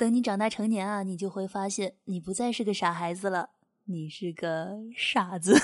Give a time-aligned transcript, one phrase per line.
[0.00, 3.50] 等你长大成年啊，你就会发现你不再是个傻孩子了，
[3.84, 5.60] 你是个傻子。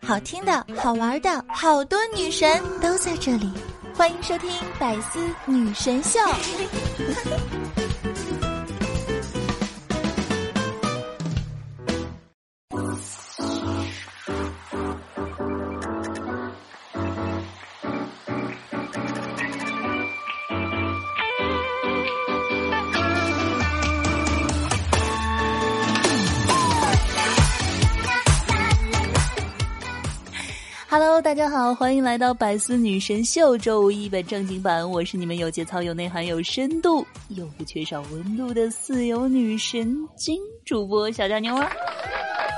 [0.00, 3.52] 好听的、好玩的，好多女神都在这里，
[3.94, 6.18] 欢迎收听《百思女神秀》。
[31.38, 34.90] 家好，欢迎来到百思女神秀周五一本正经版。
[34.90, 41.70] 我是你们有节操、有内涵、有深度又不缺少温度的自由女神经主播小佳妞啊。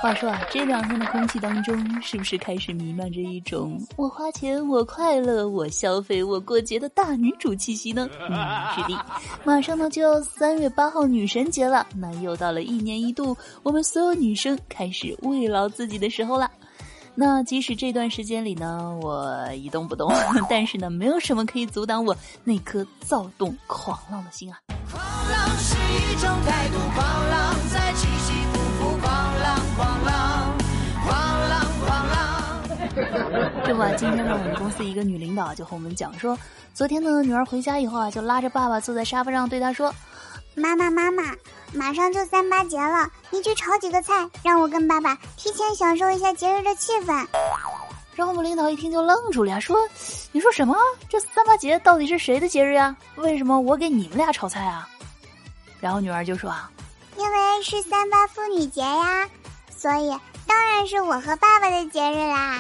[0.01, 8.09] 话说啊，这两天的空气当中，是不是开始弥漫着一种我花钱、我快乐、我消费、我过节的大女主气息呢？
[8.31, 8.33] 嗯，
[8.75, 9.05] 是的，
[9.45, 16.51] 马上呢就要三月八号女神节了，那又到了一年一度我们所有女生开始慰劳自己的时候了。
[17.21, 20.11] 那即使这段时间里呢，我一动不动，
[20.49, 24.57] 但是呢，没有什么可以阻挡我那颗躁动狂浪的心啊！
[24.91, 30.59] 狂浪是一种态度，狂浪在起起伏伏，狂浪狂浪
[31.05, 32.19] 狂浪狂浪。
[33.67, 36.39] 这不啊，今天呢，我们公司一个女领导就和我们讲说，
[36.73, 39.95] 昨天呢，女儿回家以后啊，就拉着爸爸坐在沙发上，对他说
[40.57, 41.25] ：“妈妈妈妈。”
[41.73, 47.27] 马上就三八节了，你去炒几个菜，让我跟爸爸提前享受一下节日的气氛。
[48.17, 49.79] 然后我们领导一听就愣住了呀，说
[50.33, 50.77] ：“你说什么？
[51.09, 52.95] 这三八节到底是谁的节日呀？
[53.17, 54.89] 为什么我给你们俩炒菜啊？”
[55.81, 56.71] 然后女儿就说：“啊，
[57.17, 59.29] 因为是三八妇女节呀，
[59.75, 60.11] 所以
[60.47, 62.59] 当然是我和爸爸的节日啦。”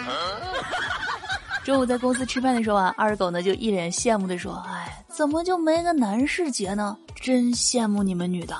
[1.64, 6.96] 中午在公司吃饭的时候啊，二狗呢就一脸羡慕的说：“哎，怎么就没个男士节呢？
[7.20, 8.56] 真羡慕你们女的。”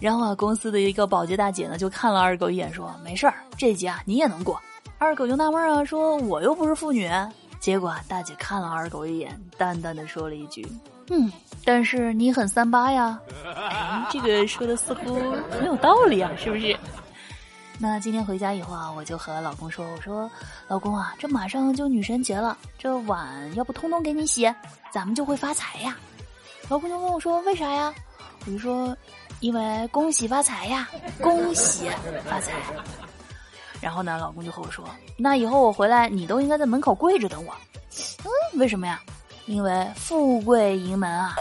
[0.00, 4.60] 然后啊，公司的一个保洁大姐呢，就看了二狗一眼，说：“没事儿，这节啊你也能过。”
[4.98, 7.10] 二狗就纳闷啊，说：“我又不是妇女。”
[7.60, 10.66] 结果大姐看了二狗一眼，淡淡的说了一句
[11.10, 11.32] ：“嗯，
[11.64, 15.14] 但是你很三八呀。”哎，这个说的似乎
[15.50, 16.76] 很有道理啊，是不是？
[17.78, 20.30] 那今天回家以后啊，我就和老公说：“我说，
[20.68, 24.54] 老公啊，这马上就女神节了，这碗要不通通给你洗，
[24.92, 25.96] 咱们就会发财呀。”
[26.68, 27.92] 老公就问我说：“为啥呀？”
[28.46, 28.96] 我就说。
[29.40, 30.88] 因为恭喜发财呀，
[31.20, 31.88] 恭喜
[32.24, 32.52] 发财。
[33.80, 34.84] 然后呢，老公就和我说
[35.16, 37.54] ：“那以后我回来，你都应该在门口跪着等我。”
[38.24, 39.00] 嗯，为什么呀？
[39.46, 41.36] 因为富贵迎门啊！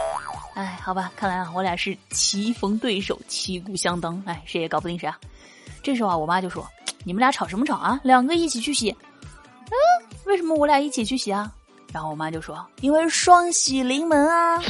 [0.54, 5.18] 哎，好吧，看来啊，我俩是棋逢对手，旗鼓相当，哎，谁也搞不定谁啊。
[5.82, 6.68] 这时候啊，我妈就说
[7.04, 8.00] ：“你们俩吵什么吵啊？
[8.04, 8.96] 两个一起去洗。”
[9.72, 9.76] 嗯，
[10.26, 11.52] 为什么我俩一起去洗啊？
[11.92, 14.62] 然后我妈就说：“因为双喜临门啊！”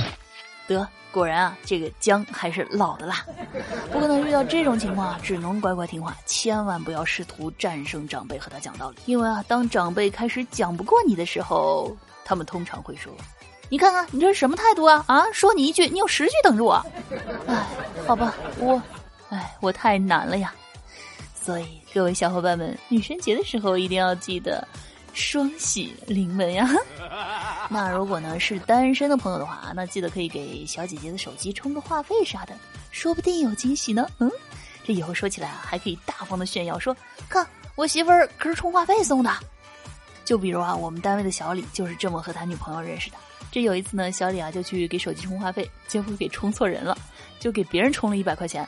[0.67, 0.87] 得。
[1.15, 3.25] 果然啊，这个姜还是老的辣。
[3.89, 8.97] 不过呢，遇到这种情况啊，只能乖乖听话，千万不要试图战胜长辈和他讲道理。
[9.05, 11.95] 因为啊，当长辈开始讲不过你的时候，
[12.25, 13.13] 他们通常会说
[13.71, 15.05] ：“你看看你这是什么态度啊？
[15.07, 16.85] 啊，说你一句，你有十句等着我。”
[17.47, 17.65] 哎，
[18.05, 18.81] 好吧，我，
[19.29, 20.53] 哎，我太难了呀。
[21.33, 24.67] 所以各位小伙伴们，女神节的时候一定要记得。
[25.15, 26.69] 双喜临门呀！
[27.69, 32.53] 那如果呢是单身的朋友的话，那记得可以给小姐姐的手机充个话费啥的，
[32.91, 34.05] 说不定有惊喜呢。
[34.19, 34.29] 嗯，
[34.83, 36.95] 这以后说起来啊，还可以大方的炫耀说
[37.27, 39.33] ：“看我媳妇儿可是充话费送的。”
[40.25, 43.17] 就比如啊，我们单位的小李就是这么和他女朋友认识的。
[43.51, 46.97] 这有一次呢，小李啊就去给手机充话费，结果给充错人了，
[47.39, 48.67] 就给别人充了一百块钱。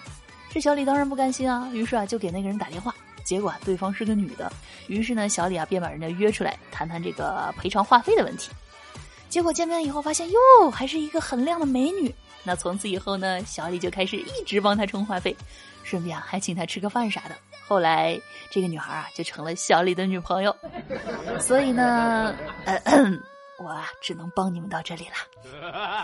[0.49, 2.95] 这小李当然不甘心啊，于是啊就给那个人打电话。
[3.27, 4.49] 结果对方是个女的，
[4.87, 8.49] 于是呢，小李啊便把人家约出来谈谈这个赔偿话费的问题。
[9.27, 12.15] 结果见面以后发现哟，还是一个很靓的美女。
[12.45, 15.35] 那从此以后呢，小李就开始一直帮她充话费，
[15.83, 17.35] 顺便啊还请她吃个饭啥的。
[17.67, 18.17] 后来
[18.49, 20.55] 这个女孩啊就成了小李的女朋友。
[21.37, 22.33] 所以呢，
[23.59, 25.15] 我啊只能帮你们到这里了。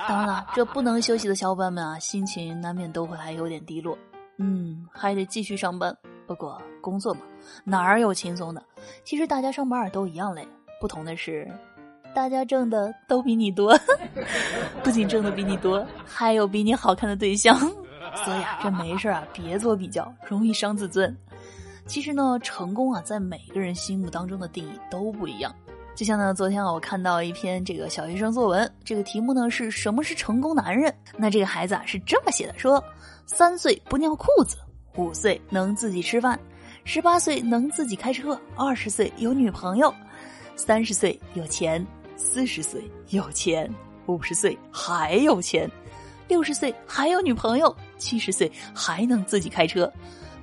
[0.10, 3.98] 当然了，这不能休息的小伙伴们啊，心情难免都会还有点低落。
[4.40, 5.98] 嗯，还得继续上班。
[6.28, 7.22] 不过工作嘛，
[7.64, 8.64] 哪儿有轻松的？
[9.04, 10.48] 其实大家上班儿都一样累，
[10.80, 11.50] 不同的是，
[12.14, 13.78] 大家挣的都比你多，
[14.84, 17.58] 不仅挣的比你多，还有比你好看的对象。
[17.58, 21.16] 所以啊，这没事啊，别做比较，容易伤自尊。
[21.86, 25.54] 其实呢，成功啊，在每个人心目当中的定义都不一样。
[25.96, 30.94] 就像呢，昨天啊，我看到一篇这个小学生作文，这个题目呢是什么是成功男人？
[31.18, 32.84] 那这个孩子啊是这么写的：说
[33.26, 34.58] 三岁不尿裤子。
[34.96, 36.40] 五岁能自己吃饭，
[36.84, 39.94] 十八岁能自己开车，二十岁有女朋友，
[40.56, 41.86] 三十岁有钱，
[42.16, 43.70] 四十岁有钱，
[44.06, 45.70] 五十岁还有钱，
[46.28, 49.92] 六十岁还有女朋友，七十岁还能自己开车，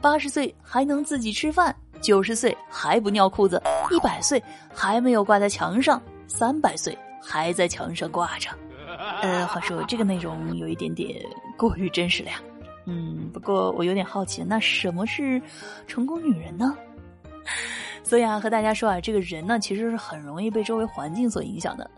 [0.00, 4.42] 八十岁还能自己吃饭，九十岁还不尿裤子，一百岁
[4.74, 8.50] 还没有挂在墙上，三百岁还在墙上挂着。
[9.22, 11.24] 呃，话说这个内容有一点点
[11.56, 12.40] 过于真实了呀。
[12.90, 15.40] 嗯，不过我有点好奇，那什么是
[15.86, 16.76] 成功女人呢？
[18.02, 21.88] 所以啊，和大家说啊，这个人呢，其实是很容易被周围环境所影响的。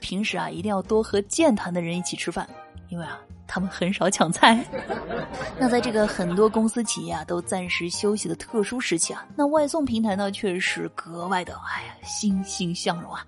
[0.00, 2.48] 平时啊，一定要多和健谈的人一起吃饭，
[2.88, 4.64] 因为啊，他们很少抢菜。
[5.56, 13.24] 那在这个很多公司企业啊都暂时休息的特殊时期啊，那外送平台呢，却是格外的哎呀欣欣向荣啊。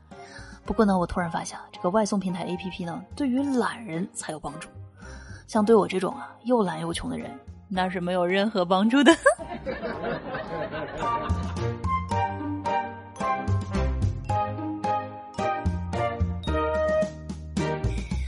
[0.64, 4.68] 不过呢，我突然发现啊，这个外送平台 APP 呢，对于懒人才有帮助。
[5.52, 7.30] 像对我这种啊又懒又穷的人，
[7.68, 9.14] 那是没有任何帮助的。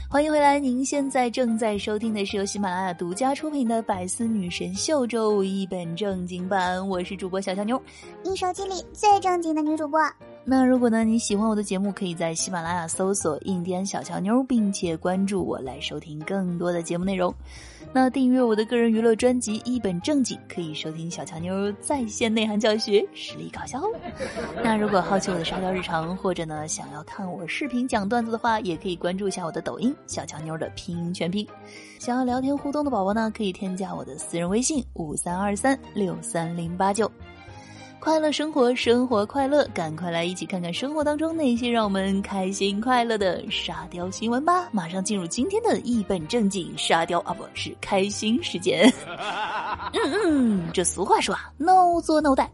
[0.07, 0.59] 欢迎回来！
[0.59, 7.81] 您现在正在收听的是由喜马拉雅独家出品的《百思女神秀周五一本正经版》，我是主播小小妞，
[8.21, 9.99] 你手机里最正经的女主播。
[10.47, 17.33] 那如果呢你喜欢我的节目，可以在喜马拉雅搜索“印第安小乔妞”，并且关注我来收听更多的节目内容。
[17.91, 23.81] 那订阅我的个人娱乐专辑《一本正经》，可以收听小乔妞在线内涵教学，实力搞笑。
[24.63, 31.47] 那如果好奇我的沙雕日常，或者呢想要看我视频讲段子的话，也可以关注一下我的抖音小乔妞的拼音全拼。
[31.97, 37.09] 想要聊天互动的宝宝呢，可以添加我的私人微信五三二三六三零八九。
[38.05, 44.69] 快乐生活，生活快乐，赶快来一起看看生活当中那些让我们开心快乐的沙雕新闻吧！
[44.71, 48.87] 马上进入今天的一本正经沙雕啊，不是开心时间。
[49.91, 52.47] 嗯嗯，这俗话说啊，no 作 no 带。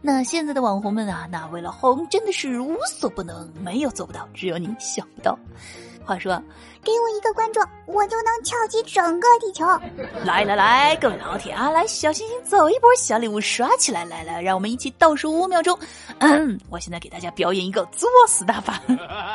[0.00, 5.38] 那现在的网红们啊，那为了红真的是无所不能，没有做不到，只有你想不到。
[6.04, 6.40] 话说，
[6.82, 9.64] 给我一个关注，我就能撬起整个地球。
[10.24, 14.04] 来来来，各位老铁啊，来小心心走一波，小礼物刷起来！
[14.04, 15.78] 来来，让我们一起倒数五秒钟。
[16.18, 18.80] 嗯，我现在给大家表演一个作死大法。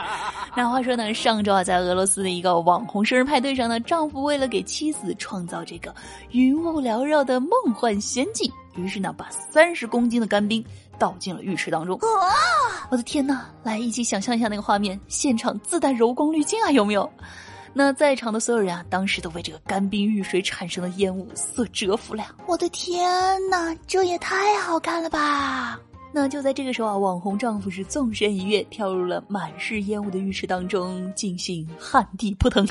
[0.56, 5.94] 那话说呢，上周啊，在俄罗斯的一个网红生日派对上呢，丈夫为了给妻子创造这个
[6.32, 10.64] 云雾缭绕的梦幻仙境，于是呢，把三十公斤的干冰。
[11.00, 11.98] 倒进了浴池当中，
[12.92, 13.50] 我的天哪！
[13.64, 17.10] 来一起想象一下那个画面，现场自带柔光滤镜啊，有没有？
[17.74, 22.36] 那在场的所有人啊，当时都被这个干冰遇水产生的烟雾所折服了。
[22.48, 25.80] 我的天哪，这也太好看了吧！
[26.12, 32.68] 那就在这个时候啊，网红丈夫是纵身一跃，跳入了满是烟雾的浴池当中，进行旱地扑腾，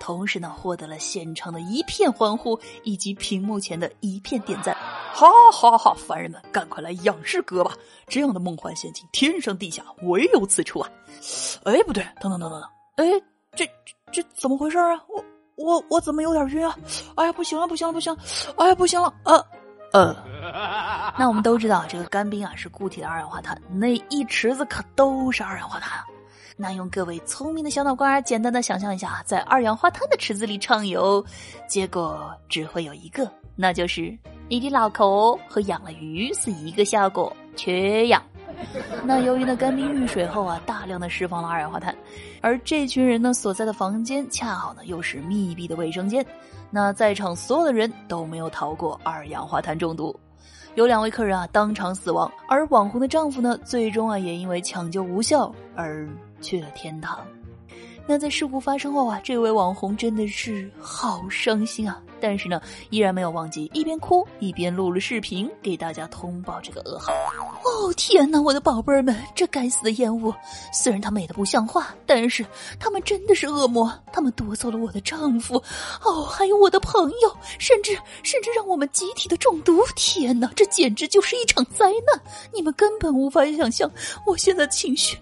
[0.00, 4.76] 同时呢，获得了现场的一片欢呼，以及屏幕前的一片点赞。
[5.14, 5.94] 哈哈哈！
[5.94, 7.72] 凡人们，赶快来仰视哥吧！
[8.06, 10.90] 这样的梦幻仙境，天上地下唯有此处啊！
[11.64, 12.62] 哎，不对，等等等等等，
[12.96, 13.22] 哎，
[13.54, 13.66] 这
[14.12, 15.02] 这怎么回事啊？
[15.08, 15.24] 我
[15.56, 16.76] 我我怎么有点晕啊？
[17.14, 18.14] 哎呀，不行了，不行了，不行！
[18.56, 19.14] 哎呀，不行了！
[19.24, 19.42] 呃
[19.92, 20.14] 呃，
[21.18, 26.02] 那我们都知道，这个干冰啊是固体的二氧化碳，那一池子可都是二氧化碳。
[26.56, 31.24] 那用各位聪明的小脑瓜简单的想象一下，在二氧化碳的池子里畅游，
[31.68, 34.16] 结果只会有一个，那就是。
[34.48, 38.22] 你的脑壳和养了鱼是一个效果，缺氧。
[39.04, 41.94] 那由于呢干冰遇水后啊，大量的释放了二氧化碳，
[42.40, 46.24] 而这群人呢所在的房间恰好呢又是密闭的卫生间，
[46.70, 50.18] 那在场所有的人都没有逃过二氧化碳中毒，
[50.74, 56.08] 有两位客人啊当场死亡，而网红的丈夫呢最终啊也因为抢救无效而
[56.40, 57.18] 去了天堂。
[58.06, 62.00] 那在事故发生后啊，这位网红真的是好伤心啊。
[62.18, 67.12] 但是呢，依然没有忘记一边哭一边录了视频给大家通报这个噩耗。
[67.12, 70.32] 哦天哪，我的宝贝儿们，这该死的烟雾，
[70.72, 72.44] 虽然它美的不像话，但是
[72.80, 75.62] 他们真的是恶魔，他们夺走了我的丈夫，
[76.02, 79.82] 哦，还有我的朋友，甚至甚至让我们集体的中毒。
[79.94, 82.22] 天哪，这简直就是一场灾难！
[82.50, 83.90] 你们根本无法想象
[84.24, 85.18] 我现在情绪。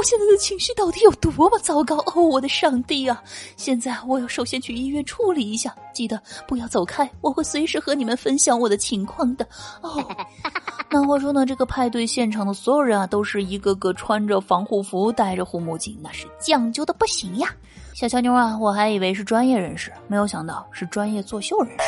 [0.00, 2.22] 我现在的情绪到底有多么糟糕哦！
[2.22, 3.22] 我的上帝啊！
[3.58, 9.46] 现在我要首先去医院处理一下，记得不要走开，我会随时和你们分享我的情况的
[9.82, 10.02] 哦。
[10.90, 17.54] 那话说呢，这个派对现场的所有人啊，都是一个个穿着防护服、戴着护目镜，那是讲究的不行呀。
[17.92, 21.84] 小乔妞啊，我还以为是专业人士，没有想到是专业作秀人士。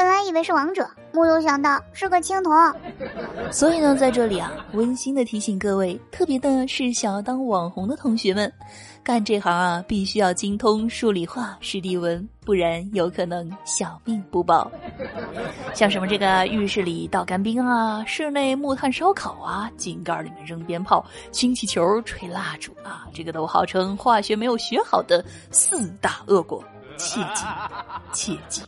[0.00, 2.54] 本来以为是王者，没有想到是个青铜。
[3.52, 8.50] 所以呢，在这里啊，温馨的提醒各位，特别的是想要当网红的同学们，
[9.02, 14.72] 干这行啊，必须要精通数理化、史地文，不然有可能小命不保。
[15.74, 26.64] 像什么这个浴室里倒干冰啊，室内木炭烧烤啊，井盖里面扔鞭炮、氢气球、吹蜡烛啊，这个都号称化学没有学好的四大恶果。
[26.96, 27.44] 切记，
[28.14, 28.62] 切记。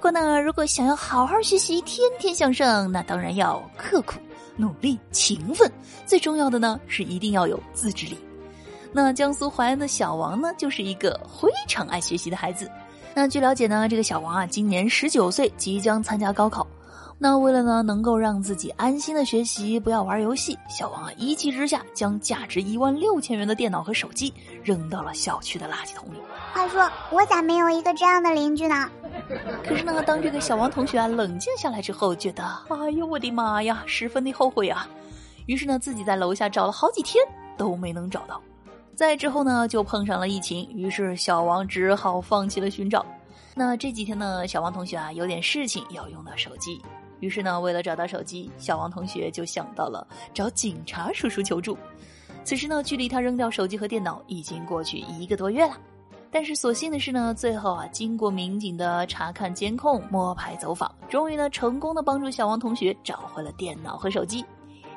[0.00, 4.14] 不过呢，如果想要好好学习，天天向上，那当然要刻苦、
[4.56, 5.70] 努力、勤奋。
[6.06, 8.16] 最重要的呢，是一定要有自制力。
[8.94, 12.70] 那江苏淮安的小王呢，就是一个非常爱学习的孩子。
[13.12, 16.66] 那据了解呢，这个小王啊，今年十九岁，即将参加高考。
[17.22, 24.32] 那为了呢，能够让自己安心的学习，不要玩游戏，小王啊一气之下将价值一万六千元的电脑和手机
[24.64, 26.16] 扔到了小区的垃圾桶里。
[26.54, 28.88] 话说，我咋没有一个这样的邻居呢？
[29.64, 34.88] 可是呢，当这个小王同学啊冷静下来之后，觉得，哎呦我的妈呀，十分的后悔啊。
[35.46, 37.24] 于是呢，自己在楼下找了好几天
[37.56, 38.40] 都没能找到。
[38.94, 43.04] 再之后呢，就碰上了疫情，于是小王只好放弃了寻找。
[43.54, 46.80] 那这几天呢，小王同学啊有点事情要用到手机。
[47.20, 51.76] 于是呢，为了找到手机，小王同学就想到了找警察叔叔求助。
[52.44, 55.76] 此时呢，距离他扔掉手机和电脑已经过去一个多月了。
[56.30, 64.44] 但是所幸的是呢，最后啊，经过民警的查看监控、摸排走访，终于呢，成功的帮助小王同学找回了电脑和手机。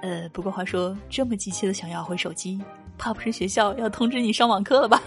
[0.01, 2.61] 呃，不过话说，这么急切的想要回手机，
[2.97, 5.01] 怕不是学校要通知你上网课了吧？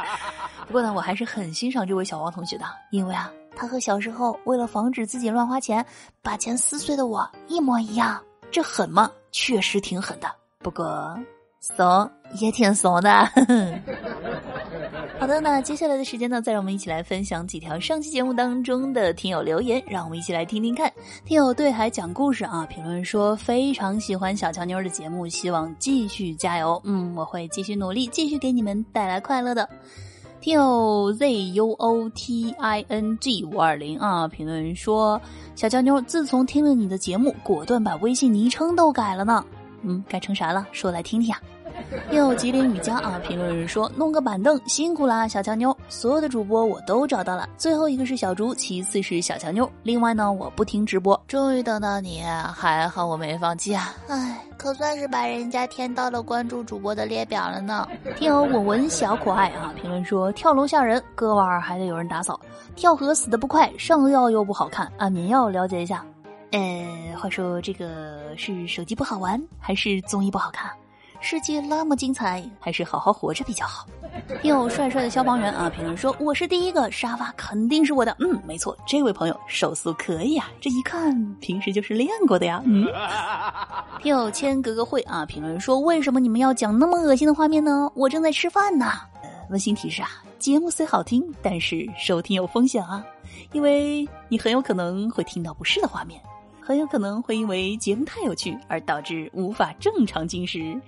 [0.66, 3.32] 不过呢，我还是很欣赏这位小王同学的，因为啊。
[3.60, 5.84] 他和小时候为了防止自己乱花钱，
[6.22, 8.22] 把钱撕碎的我一模一样。
[8.52, 9.10] 这狠吗？
[9.32, 10.30] 确实挺狠的。
[10.60, 11.18] 不过
[11.58, 13.10] 怂也挺怂的。
[15.20, 20.90] 好的，那接下来的时间呢，再让我们一起来分享几条上期节目当中的听友留言，让我们一起来听听看。
[21.24, 26.80] 听友对海讲故事啊，评论说非常喜欢小乔妞的节目，希望继续加油。
[26.84, 29.68] 嗯，我会继续努力，继续给你们带来快乐的。
[30.40, 35.20] 听友 z u o t i n g 五二零啊，评论说
[35.56, 39.44] 小乔妞自从听了你的节目，果断把微信昵称都改了呢。
[39.82, 40.64] 嗯，改成啥了？
[40.70, 41.40] 说来听听啊。
[42.10, 45.76] 又吉林雨佳啊，评论人说弄个板凳辛苦啦，小乔妞。
[45.88, 49.70] 所有的主播我都找到了，最后一个是小猪，其次是小乔妞。
[49.82, 52.22] 另外呢，我不听直播，终于等到你，
[52.54, 53.94] 还好我没放弃啊。
[54.08, 57.86] 唉，可算是把人家添到了关注主播的列表了呢。
[58.16, 62.38] 听友文文小可爱啊，评论说跳楼吓人，割腕还得有人打扫，
[62.76, 66.04] 跳河死的不快，上药又不好看，安眠药了解一下。
[66.52, 70.70] 呃，话说这个是手机不好玩，还是综艺不好看？
[71.20, 73.86] 世界那么精彩，还是好好活着比较好。
[74.42, 78.16] 有帅帅的消防员啊，评论说我是第一个，沙发肯定是我的。
[78.20, 82.62] 嗯，没错，这位朋友手速可以啊，这一看平时就是练过的呀。
[82.64, 82.86] 嗯，
[84.04, 87.90] 有千格格会啊，评论说为什么你们要讲那么恶心的画面呢？
[87.94, 88.86] 我正在吃饭呢。
[89.22, 90.08] 呃，温馨提示啊，
[90.38, 93.04] 节目虽好听，但是收听有风险啊，
[93.52, 96.20] 因为你很有可能会听到不适的画面。
[96.68, 100.78] 很有可能会因为节目太有趣而导致无法正常进食，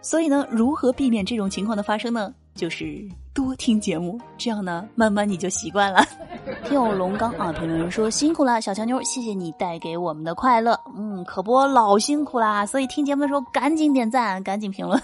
[0.00, 2.34] 所以呢，如何避免这种情况的发生呢？
[2.54, 6.02] 就是多听节目，这样呢，慢慢你就习惯了。
[6.64, 10.78] 听友龙刚啊，评论人说辛苦了，小强妞，谢谢你带给我们的快乐。
[10.96, 14.98] 嗯，可不老辛苦啦，所以听节目的时候赶紧点赞，赶紧评论。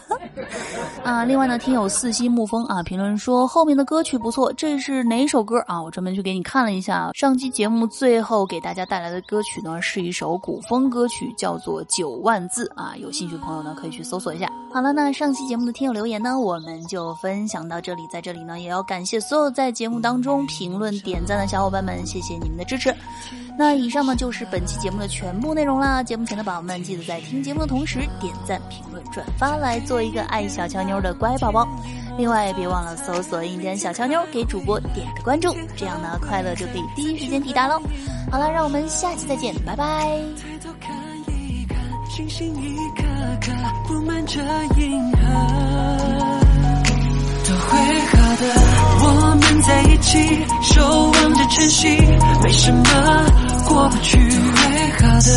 [1.04, 5.82] 啊，另外呢，听友四溪沐风啊，评论说后面的歌曲不错，这是哪首歌啊？
[5.82, 12.94] 我专门去给你看了一下，上期节目最后给大家带来的歌曲呢，是一首古风歌曲，叫做《九万字》啊。
[12.96, 14.50] 有兴趣朋友呢，可以去搜索一下。
[14.72, 22.94] 好了，那上期节目的听友留言呢，我们就分享到这里，在这里呢，也要感谢所有在节目当中评论点赞的小伙伴们，谢谢你们的支持。
[23.58, 26.02] 那以上呢就是本期节目的全部内容啦。
[26.02, 31.68] 节目前的宝宝们，记得在听节目的同时点赞、评论、转发，来做一个爱小乔妞的乖宝宝。
[32.16, 37.80] 另外，别忘了搜索“一点小乔妞”，给主播点个关注，这样呢，快乐就可以第一时间抵达喽。
[38.30, 40.18] 好了，让我们下期再见，拜拜。
[42.10, 43.02] 星星一颗
[43.40, 43.52] 颗
[43.88, 44.38] 布满着
[44.76, 46.31] 银河。
[47.72, 48.42] 会好的，
[49.00, 49.06] 我
[49.40, 51.88] 们在一起守望着晨曦，
[52.42, 52.82] 没什么
[53.66, 54.18] 过不去。
[54.18, 55.28] 会好的，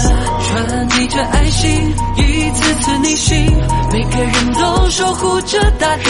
[0.44, 1.70] 传递着爱心，
[2.18, 3.46] 一次次逆行，
[3.92, 6.04] 每个人都守护着大地。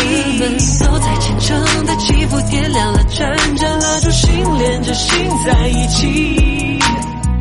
[0.80, 6.80] 都在虔诚的祈福，点亮了盏盏蜡烛，心连着心在一起。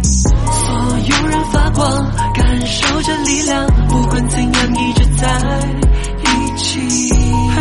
[0.03, 0.73] 所
[1.09, 5.84] 有人发光，感受着力量，不管怎样，一直在。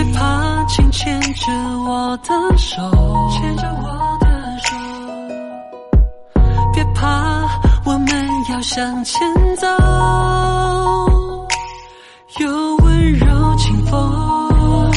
[0.03, 1.51] 害怕，请牵着
[1.87, 2.81] 我的手，
[3.31, 4.27] 牵着我的
[4.59, 4.75] 手。
[6.73, 7.47] 别怕，
[7.85, 8.09] 我们
[8.51, 9.21] 要向前
[9.55, 9.65] 走。
[12.39, 14.91] 有温柔清风，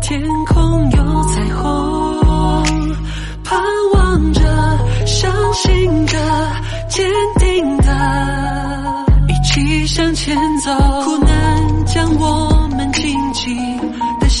[0.00, 1.62] 天空有彩虹。
[3.44, 3.60] 盼
[3.94, 4.40] 望着，
[5.04, 6.16] 相信着，
[6.88, 7.04] 坚
[7.38, 7.92] 定的，
[9.28, 10.72] 一起向前走。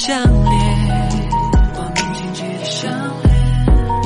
[0.04, 0.26] 相连，
[1.76, 2.90] 我们紧紧的相
[3.22, 3.32] 连。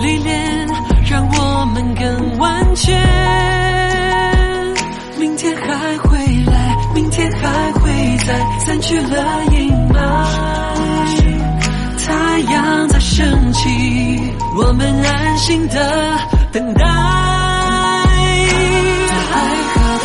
[0.03, 0.69] 历练
[1.09, 2.95] 让我们更完全。
[5.19, 7.91] 明天还会来，明天还会
[8.27, 9.97] 在，散去了阴霾。
[12.05, 13.71] 太阳在升起，
[14.55, 16.19] 我们安心的
[16.53, 16.85] 等待。
[19.31, 19.33] 还
[19.73, 19.81] 好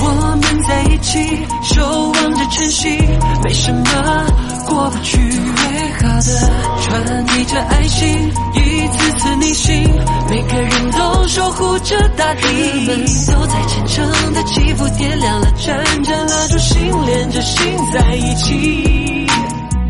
[0.00, 0.06] 我
[0.40, 1.18] 们在一起，
[1.64, 2.96] 守望着晨曦，
[3.42, 3.82] 没什么
[4.74, 5.16] 过不去。
[5.18, 6.50] 美好的，
[6.82, 8.08] 传递着爱心，
[8.54, 9.72] 一次次逆行，
[10.28, 12.42] 每个人都守护着大地。
[12.42, 16.76] 我们都在虔诚的祈福，点亮了盏盏蜡烛，心
[17.06, 17.56] 连着心
[17.92, 19.26] 在一起。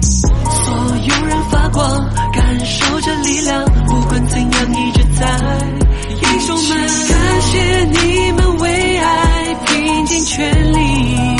[0.02, 5.26] 所有人发光，感受着力量，不管怎样一直在。
[6.22, 11.33] 英雄们，感谢你们为爱拼尽全力，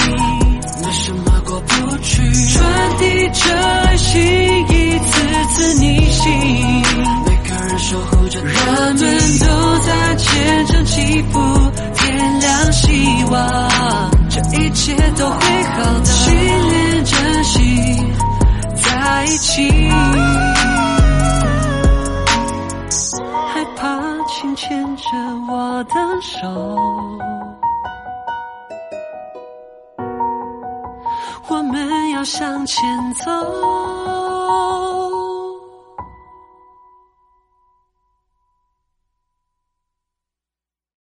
[2.14, 2.32] 去。
[2.52, 2.64] 传
[2.98, 4.22] 递着爱心，
[4.68, 5.12] 一次
[5.52, 6.22] 次逆行，
[7.26, 8.96] 每个人守护着人们
[9.40, 9.46] 都
[9.80, 11.40] 在虔诚祈福，
[11.94, 16.04] 点亮希望，这一切都会好的。
[16.04, 17.60] 心连着心。
[18.76, 19.88] 在一起，
[23.52, 25.02] 害怕请牵着
[25.48, 26.38] 我的手，
[32.24, 32.80] 向前
[33.14, 35.03] 走。